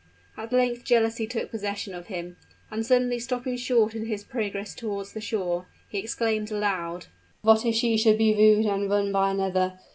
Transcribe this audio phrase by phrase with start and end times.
[0.35, 2.37] At length jealousy took possession of him;
[2.71, 7.05] and suddenly stopping short in his progress toward the shore, he exclaimed aloud,
[7.43, 9.77] "What if she should be wooed and won by another?